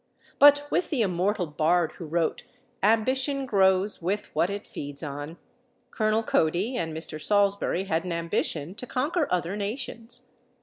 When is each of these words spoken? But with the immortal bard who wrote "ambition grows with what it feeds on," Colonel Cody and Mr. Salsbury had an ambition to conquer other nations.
But 0.39 0.65
with 0.71 0.89
the 0.89 1.03
immortal 1.03 1.45
bard 1.45 1.91
who 1.97 2.05
wrote 2.05 2.45
"ambition 2.81 3.45
grows 3.45 4.01
with 4.01 4.33
what 4.35 4.49
it 4.49 4.65
feeds 4.65 5.03
on," 5.03 5.37
Colonel 5.91 6.23
Cody 6.23 6.75
and 6.75 6.91
Mr. 6.91 7.23
Salsbury 7.23 7.83
had 7.83 8.03
an 8.03 8.11
ambition 8.11 8.73
to 8.73 8.87
conquer 8.87 9.27
other 9.29 9.55
nations. 9.55 10.25